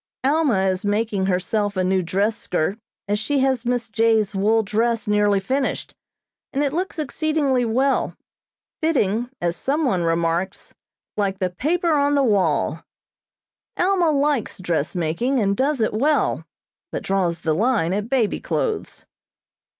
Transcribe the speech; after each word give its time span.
Alma 0.23 0.63
is 0.63 0.83
making 0.83 1.27
herself 1.27 1.77
a 1.77 1.83
new 1.83 2.01
dress 2.01 2.35
skirt, 2.35 2.79
as 3.07 3.19
she 3.19 3.37
has 3.41 3.67
Miss 3.67 3.87
J.'s 3.87 4.33
wool 4.33 4.63
dress 4.63 5.05
nearly 5.07 5.39
finished, 5.39 5.93
and 6.51 6.63
it 6.63 6.73
looks 6.73 6.97
exceedingly 6.97 7.65
well, 7.65 8.15
fitting, 8.81 9.29
as 9.39 9.55
some 9.55 9.85
one 9.85 10.01
remarks, 10.01 10.73
"like 11.17 11.37
the 11.37 11.51
paper 11.51 11.91
on 11.93 12.15
the 12.15 12.23
wall." 12.23 12.83
Alma 13.77 14.09
likes 14.09 14.57
dressmaking, 14.57 15.39
and 15.39 15.55
does 15.55 15.79
it 15.81 15.93
well, 15.93 16.47
but 16.91 17.03
draws 17.03 17.41
the 17.41 17.53
line 17.53 17.93
at 17.93 18.09
baby 18.09 18.39
clothes. 18.39 19.05